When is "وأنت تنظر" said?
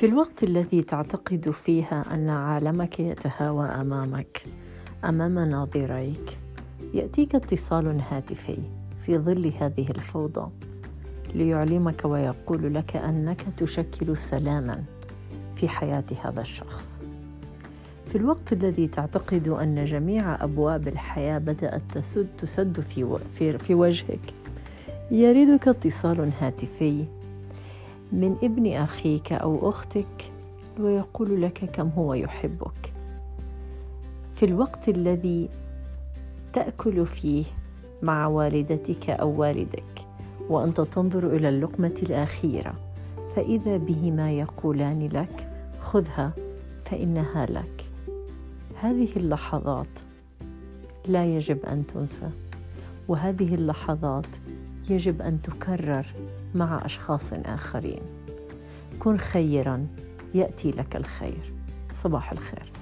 40.48-41.36